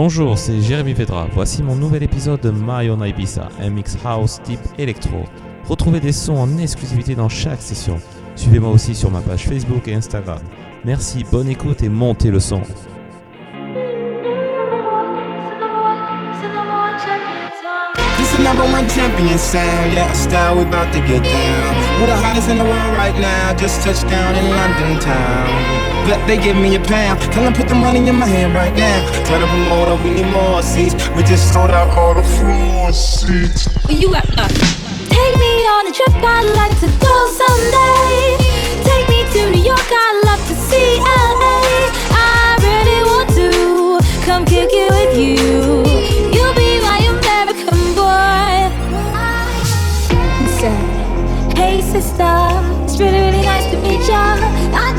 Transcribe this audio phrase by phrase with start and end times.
[0.00, 1.26] Bonjour, c'est Jérémy Vedra.
[1.32, 5.24] Voici mon nouvel épisode de My Own Ibiza, un mix house type électro.
[5.68, 7.98] Retrouvez des sons en exclusivité dans chaque session.
[8.36, 10.38] Suivez-moi aussi sur ma page Facebook et Instagram.
[10.84, 12.60] Merci, bonne écoute et montez le son.
[12.60, 12.76] The
[22.22, 25.87] hottest in the world right now, just in London town.
[26.08, 28.98] They give me a pound, tell them put the money in my hand right now.
[29.24, 33.66] Tell the promoter we need more seats, we just sold out all the floor seats.
[33.84, 34.14] Where you?
[34.14, 34.48] Uh,
[35.12, 38.40] Take me on a trip, I'd like to go someday.
[38.88, 41.60] Take me to New York, I'd love to see LA.
[42.16, 45.84] I really want to come kick it with you.
[46.32, 48.72] You'll be my American boy.
[50.56, 50.72] Say,
[51.54, 52.32] hey sister,
[52.84, 54.47] it's really really nice to meet ya.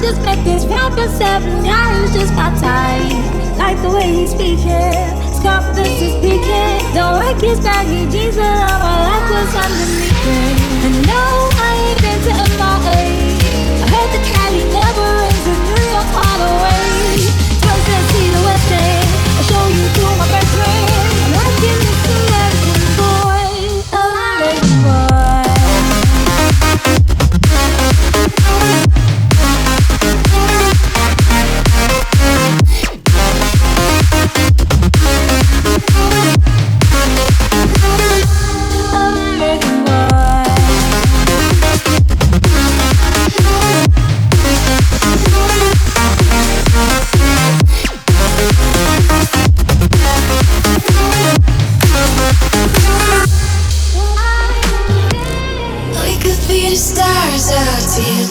[0.10, 3.60] Just met this rapper seven guys, just my type.
[3.60, 4.58] Like the way he's speaking.
[4.58, 6.82] His confidence is peaking.
[6.98, 10.58] Don't like his baggy jeans, but all I like what's underneath it.
[10.82, 11.22] And no,
[11.54, 13.06] I ain't been to MIA.
[13.70, 17.29] I heard the Cali never rains in New York all the way.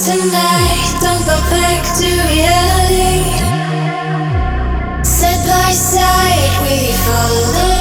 [0.00, 0.98] Tonight.
[1.00, 3.24] Don't go back to reality.
[5.04, 7.77] Side by side, we follow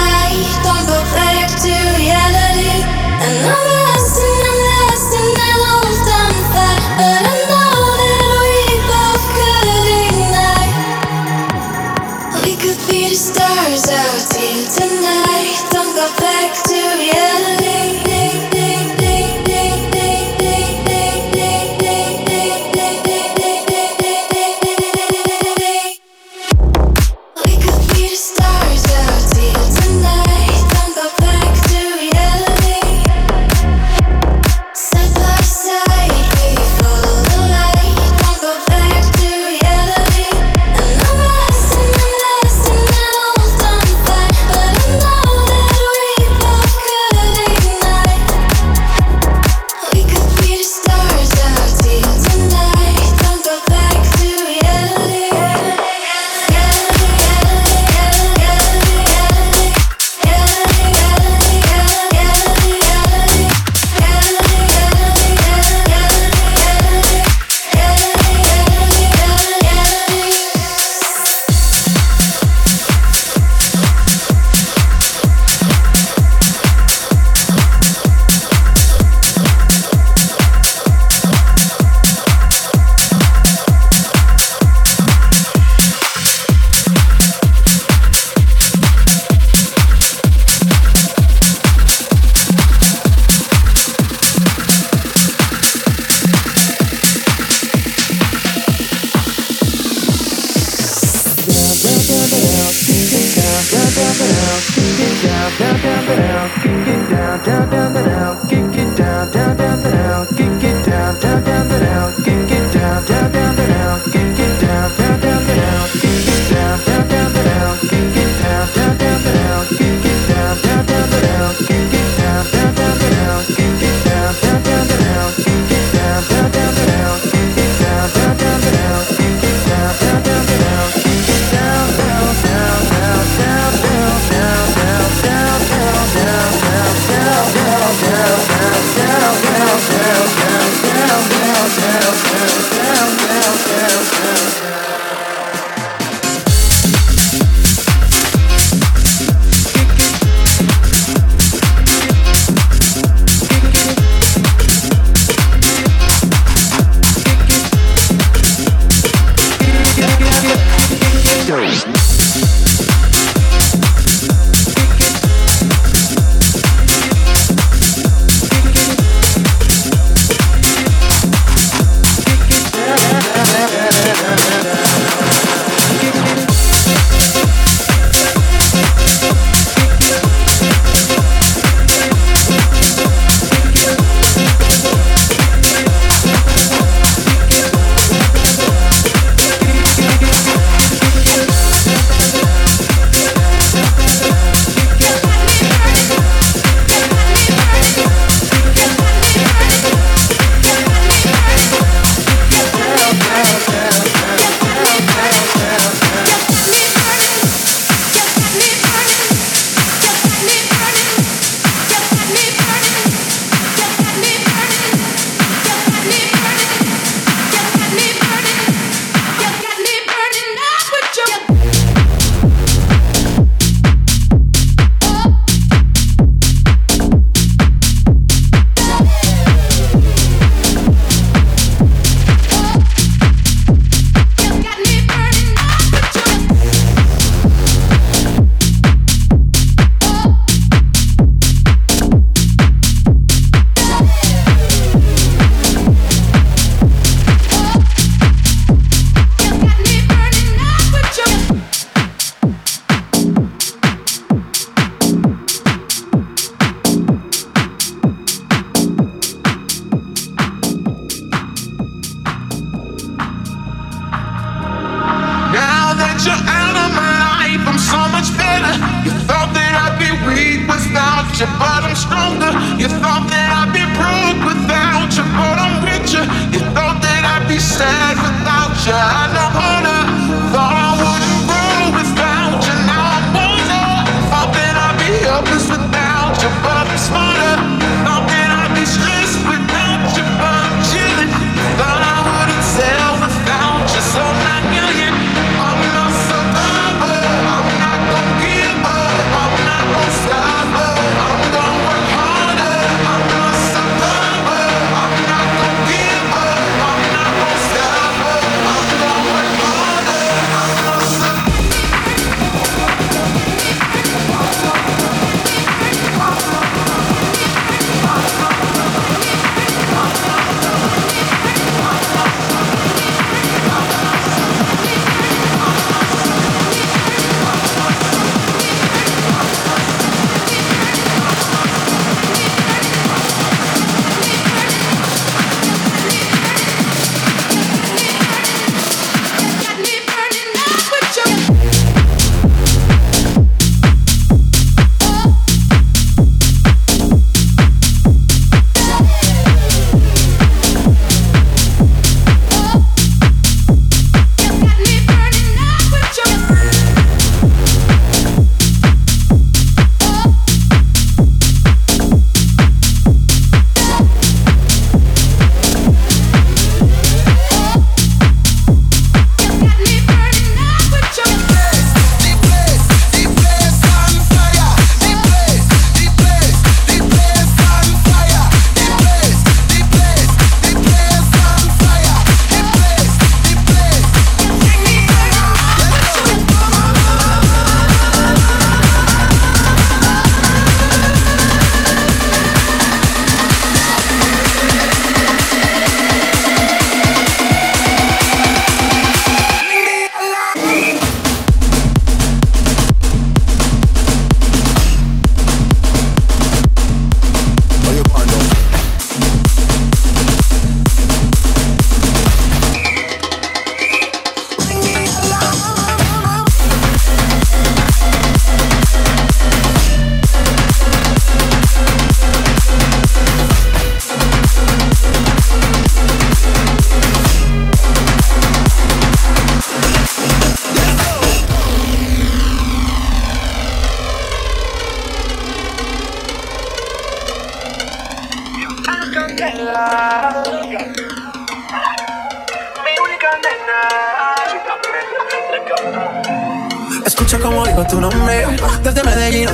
[107.10, 111.68] down, down, down, down, kick it down, down down down, kick it down, down down
[111.70, 113.47] down, kick it down, down, down,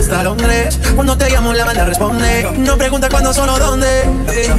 [0.04, 0.80] hasta Londres.
[0.96, 2.52] Cuando te llamo la banda responde.
[2.58, 3.88] No pregunta cuándo, solo dónde.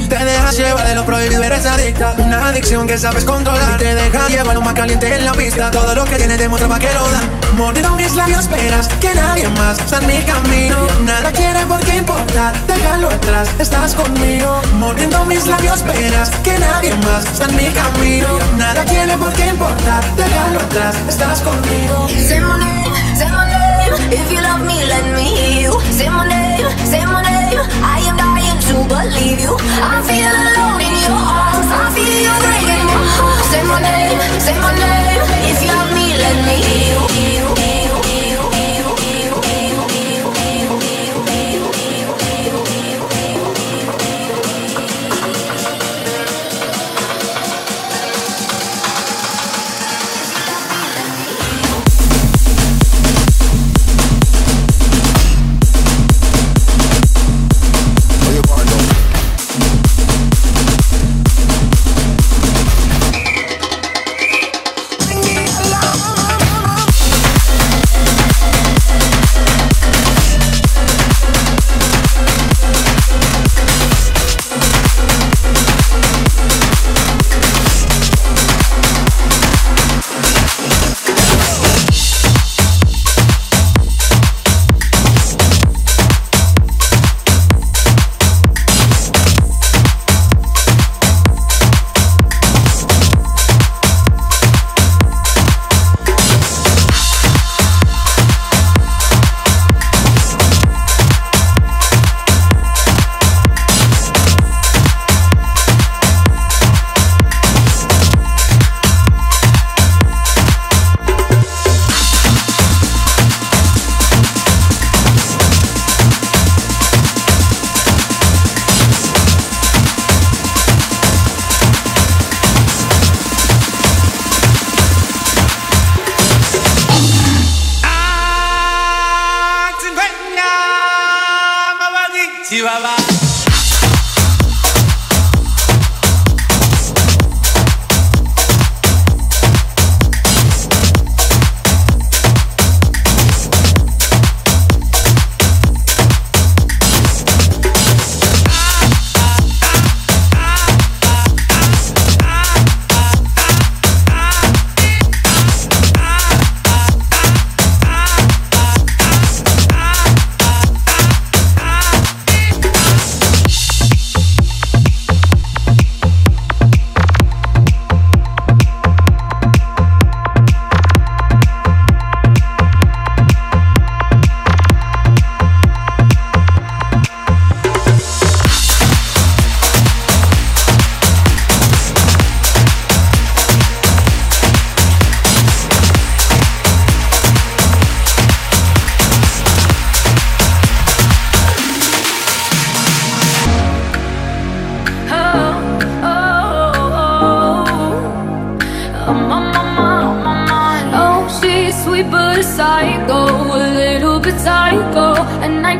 [0.08, 2.14] Te dejas llevar de lo prohibido, eres adicta.
[2.18, 3.78] Una adicción que sabes controlar.
[3.78, 5.70] Te deja llevar lo más caliente en la pista.
[5.70, 7.20] Todo lo que tienes demuestra pa' que lo da.
[7.56, 10.76] Mordiendo mis labios esperas que nadie más está en mi camino.
[11.04, 14.60] Nada quiere por qué importar, déjalo atrás, estás conmigo.
[14.74, 18.28] Mordiendo mis labios esperas que nadie más está en mi camino.
[18.56, 22.08] Nada tiene por qué importar, déjalo atrás, estás conmigo.
[23.24, 23.53] My name.
[24.10, 25.74] If you love me, let me hear you.
[25.92, 27.60] Say my name, say my name.
[27.82, 29.54] I am dying to believe you.
[29.80, 31.68] I feel alone in your arms.
[31.70, 33.44] I feel you breaking my heart.
[33.50, 35.22] Say my name, say my name.
[35.50, 37.73] If you love me, let me hear you.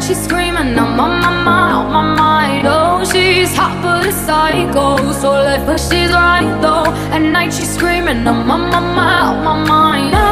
[0.07, 2.67] She's screaming, I'm on my mind, on my mind.
[2.67, 6.85] Oh, she's hot but a psycho, so left but she's right though.
[7.15, 10.11] At night she's screaming, I'm on my mind, on my mind.
[10.13, 10.29] No,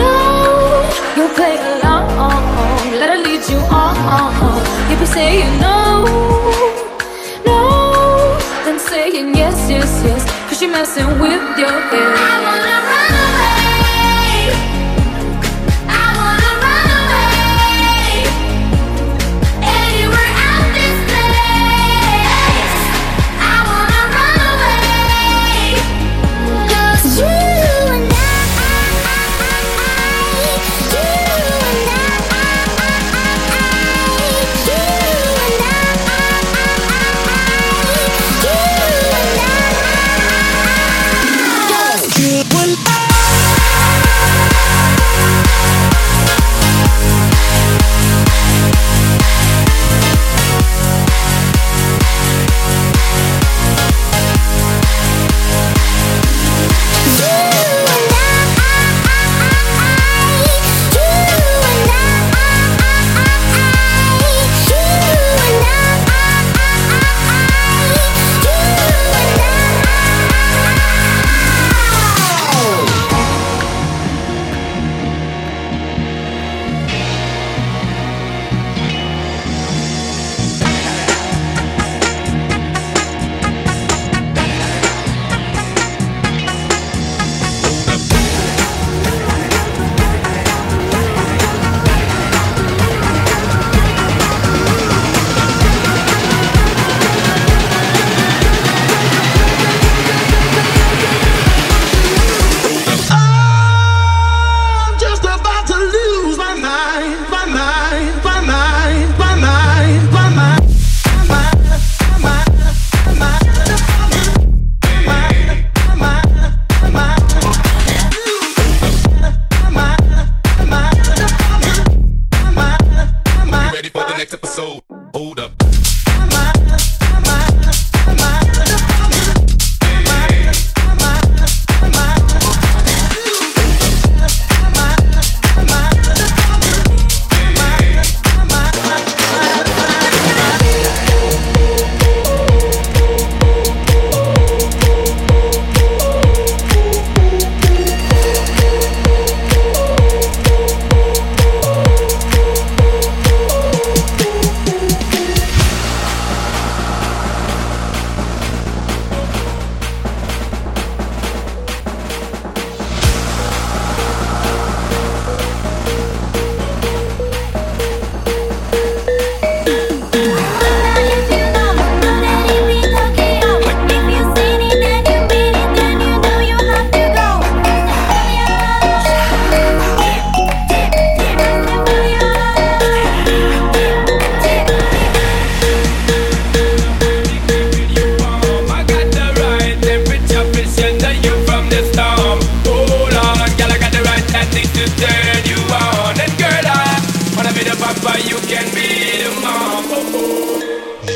[0.00, 0.10] no,
[1.16, 2.08] you play along,
[3.00, 3.94] let her lead you on.
[4.90, 6.04] You be saying no,
[7.44, 10.24] no, then saying yes, yes, yes.
[10.48, 12.79] Cause she messing with your head.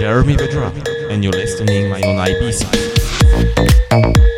[0.04, 0.70] Jeremy Vedra,
[1.10, 4.33] and you're listening my own Ibiza.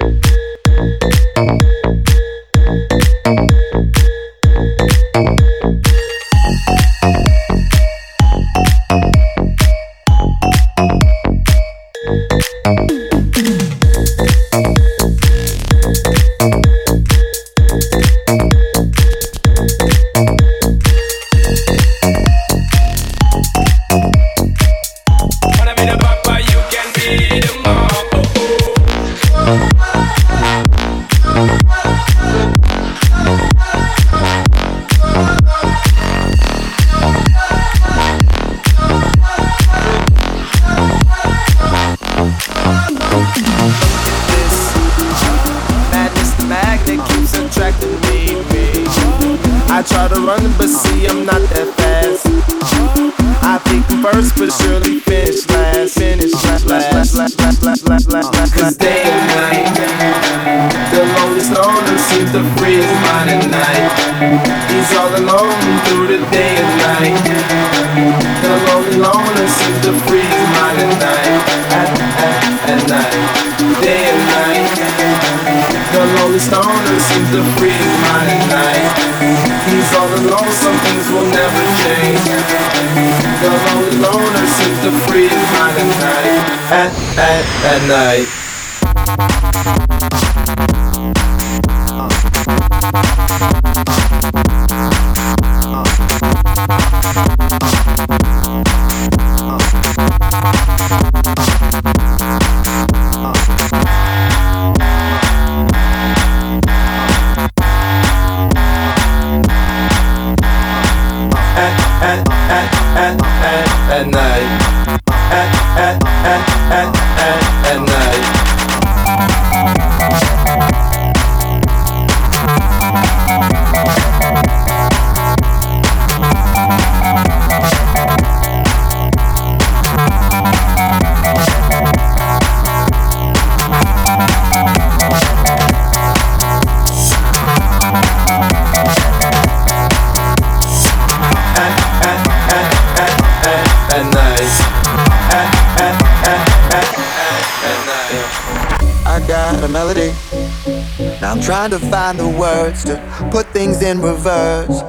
[154.26, 154.82] Reverse.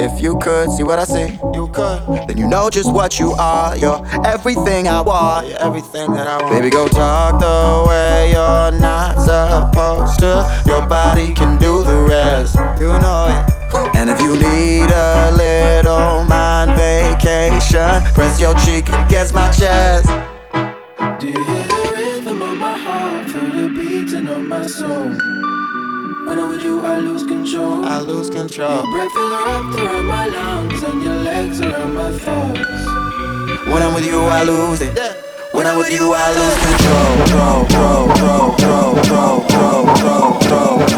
[0.00, 2.00] If you could see what I see, you could.
[2.26, 3.76] Then you know just what you are.
[3.76, 5.48] You're everything I want.
[5.48, 6.54] You're everything that I want.
[6.54, 10.62] Baby, go talk the way you're not supposed to.
[10.66, 12.54] Your body can do the rest.
[12.80, 13.96] You know it.
[13.96, 20.08] And if you need a little mind vacation, press your cheek against my chest.
[21.20, 23.28] Do you hear the rhythm of my heart?
[23.30, 25.17] Feel the beating of my soul
[26.38, 27.84] when I'm with you, I lose control.
[27.84, 28.70] I lose control.
[28.70, 33.66] Your breath is wrapped around my lungs, and your legs around my thighs.
[33.66, 34.96] When I'm with you, I lose it.
[35.52, 37.16] When I'm with you, I lose control.
[37.18, 40.97] Control, control, control, control, control, control, control.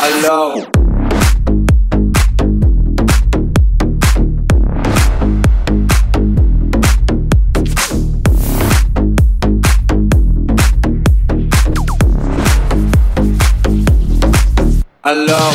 [0.00, 0.54] Alors.
[15.02, 15.54] Alors,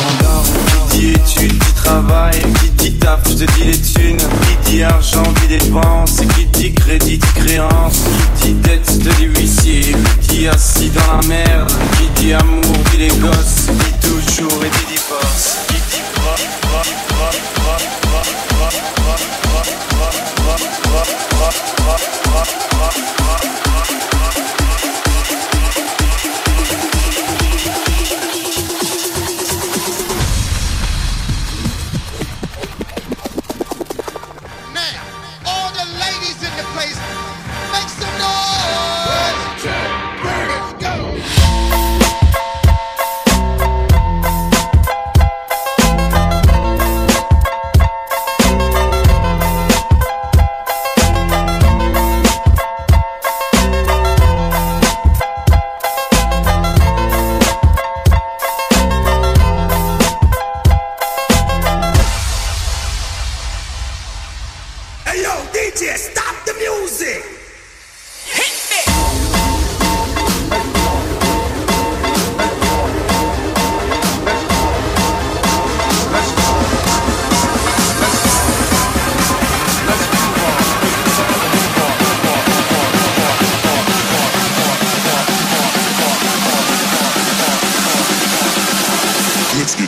[0.90, 4.82] qui dit études, dit travail, qui dit taf, je te dis les thunes, qui dit
[4.82, 8.02] argent, dit dépenses, qui dit crédit, dit créance,
[8.40, 12.60] qui dit dette, te dit huissier, qui dit assis dans la merde, qui dit amour,
[12.90, 13.94] dit les gosses, dit
[14.36, 15.73] toujours et des divorces.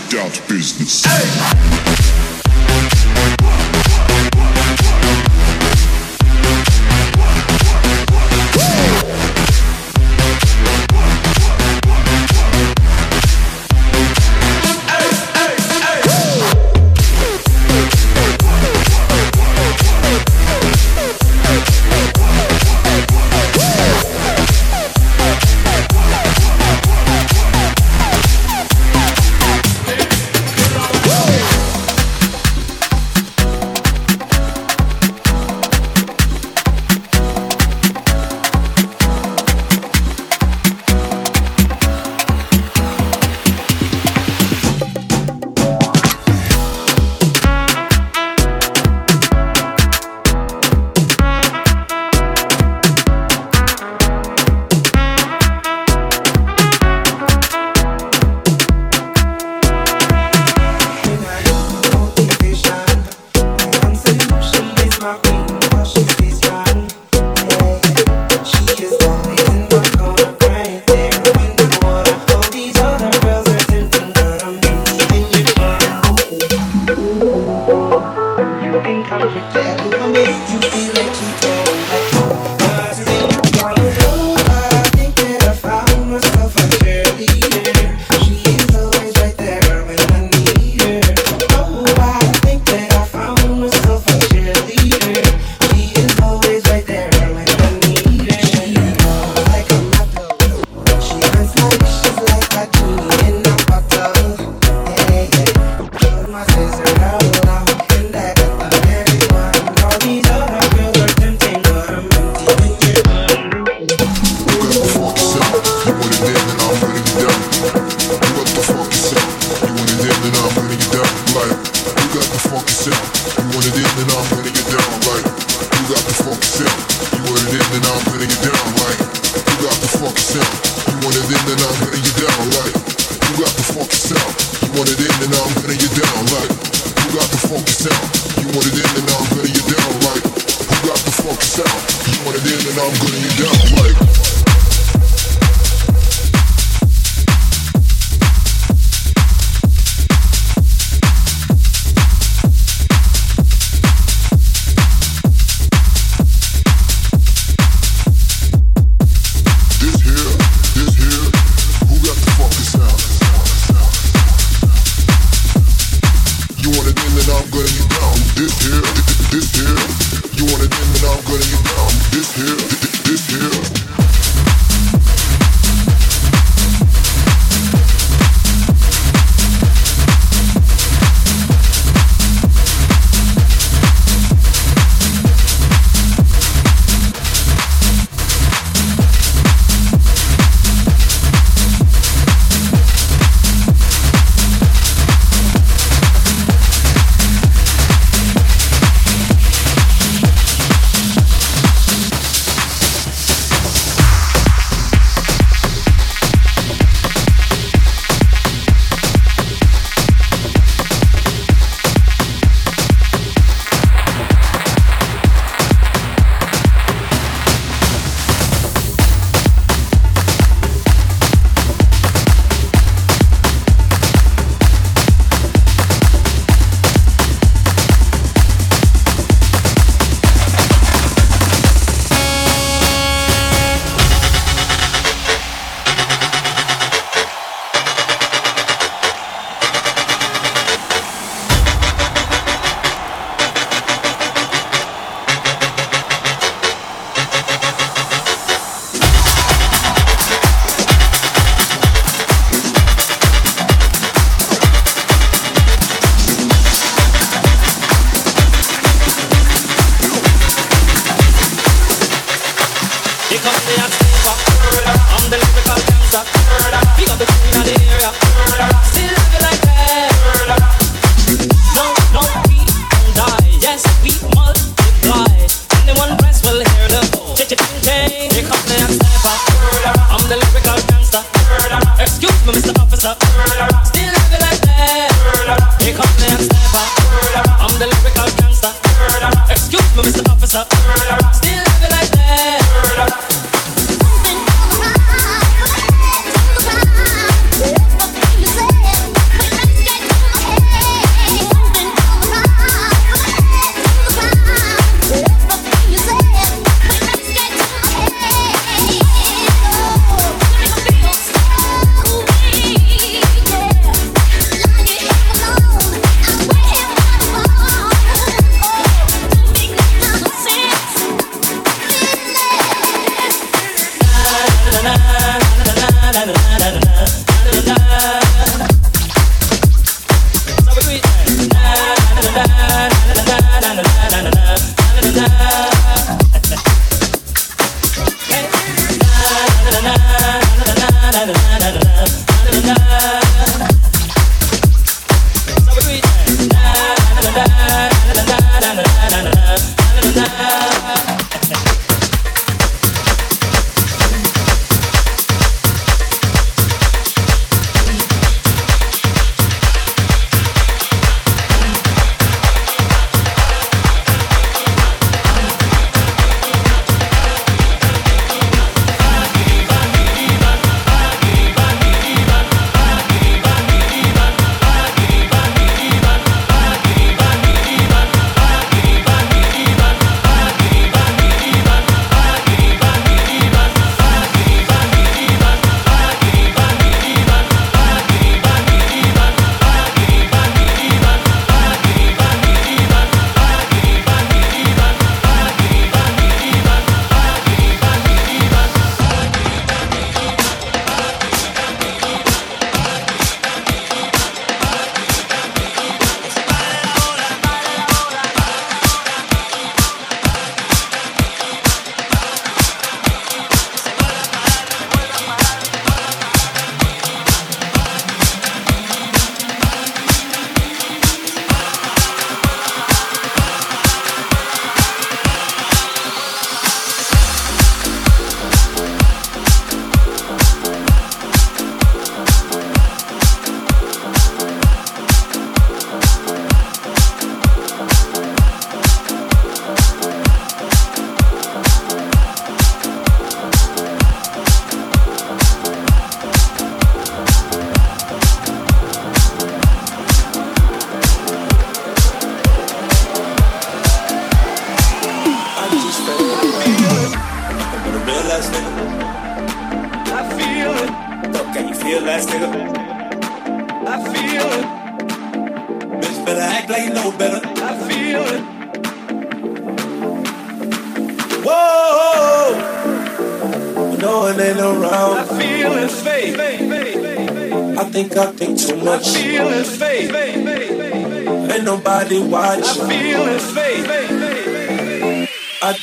[0.09, 1.05] Doubt business.
[1.05, 2.16] Hey.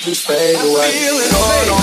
[0.03, 1.82] just fade away.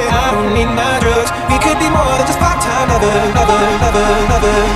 [0.11, 1.31] I don't need my drugs.
[1.47, 4.71] We could be more than just part-time lover, lover, lover, lover,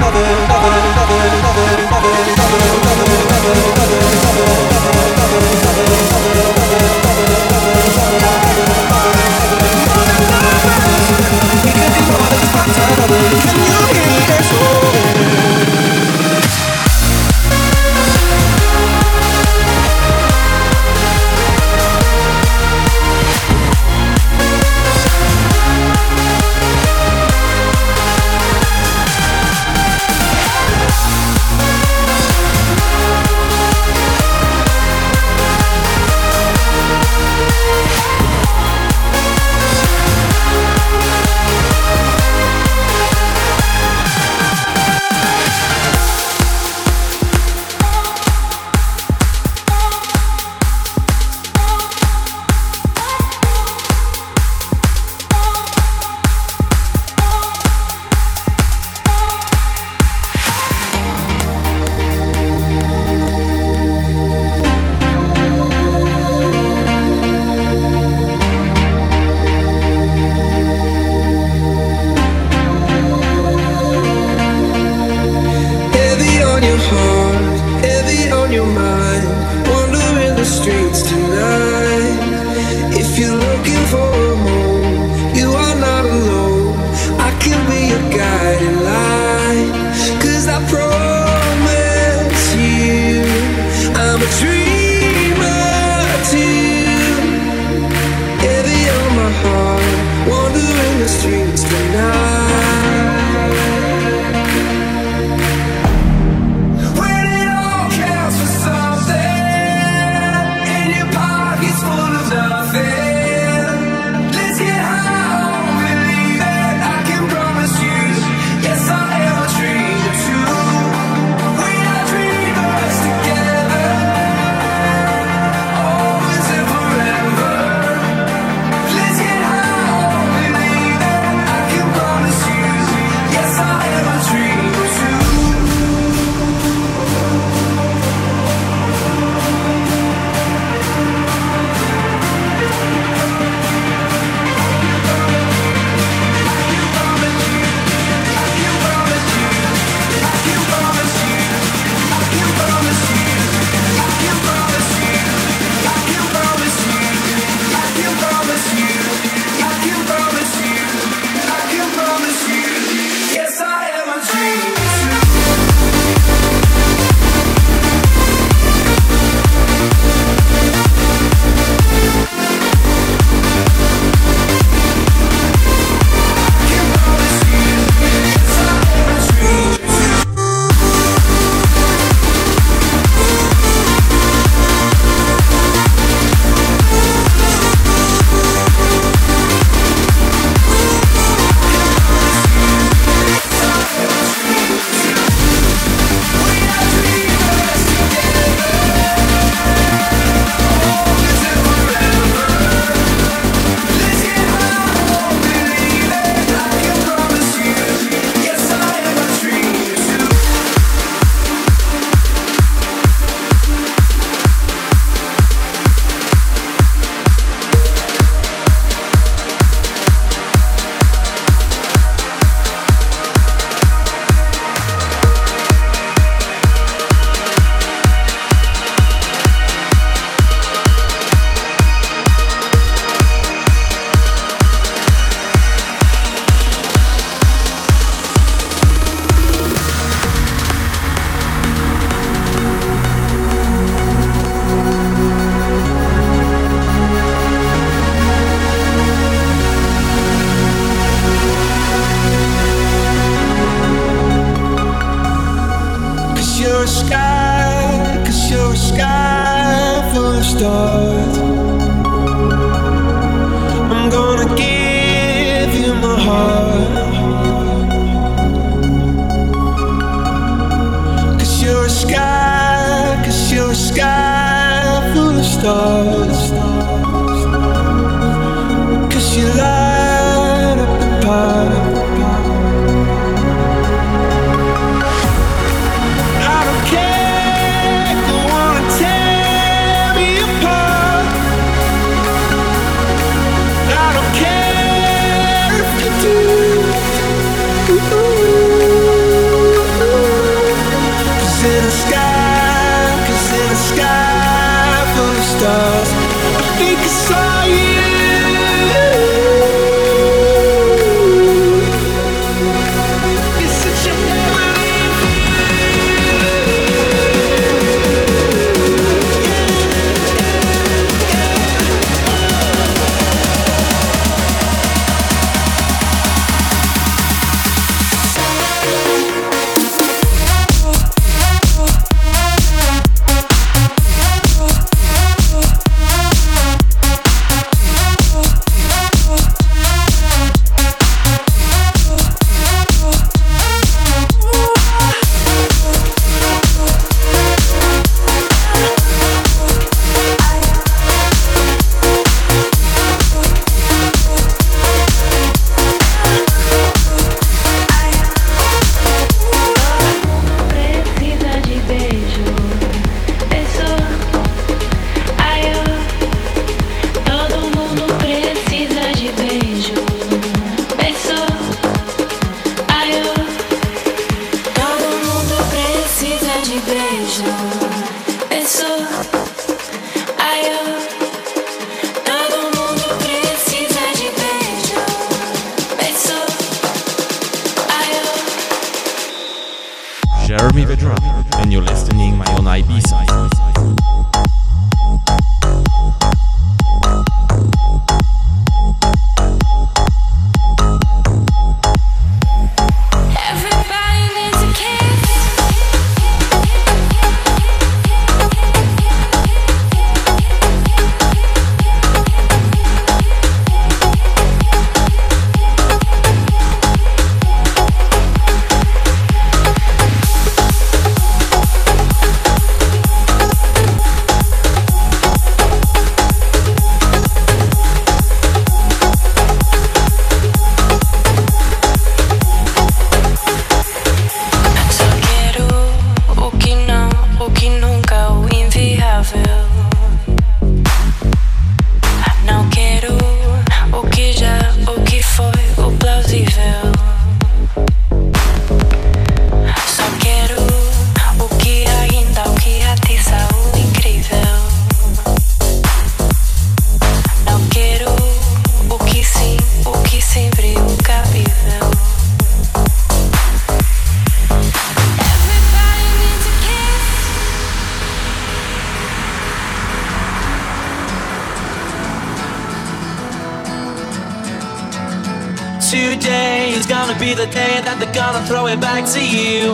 [477.26, 479.74] be the day that they're gonna throw it back to you.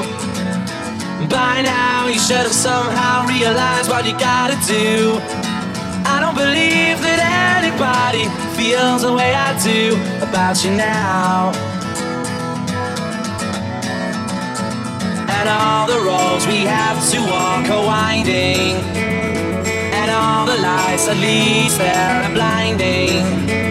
[1.27, 5.19] By now, you should have somehow realized what you gotta do.
[6.13, 7.19] I don't believe that
[7.59, 8.23] anybody
[8.55, 11.51] feels the way I do about you now.
[15.35, 18.79] And all the roads we have to walk are winding.
[19.99, 23.70] And all the lights, at least, they're blinding.